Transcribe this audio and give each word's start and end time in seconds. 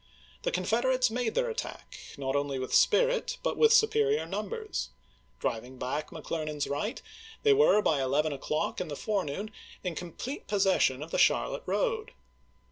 The 0.41 0.51
Confederates 0.51 1.11
made 1.11 1.35
their 1.35 1.47
attack 1.51 1.95
not 2.17 2.35
only 2.35 2.57
with 2.57 2.73
spirit 2.73 3.37
but 3.43 3.55
with 3.55 3.71
superior 3.71 4.25
numbers. 4.25 4.89
Driving 5.39 5.77
back 5.77 6.09
McClernand's 6.09 6.65
right, 6.65 6.99
they 7.43 7.53
were 7.53 7.83
by 7.83 8.01
eleven 8.01 8.33
o'clock 8.33 8.81
in 8.81 8.87
the 8.87 8.95
forenoon 8.95 9.51
in 9.83 9.93
complete 9.93 10.47
possession 10.47 11.03
of 11.03 11.11
the 11.11 11.19
Charlotte 11.19 11.61
road. 11.67 12.13